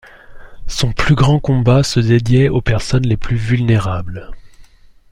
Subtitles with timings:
[0.65, 4.31] Son plus grand combat se dédiait aux personnes les plus vulnérables.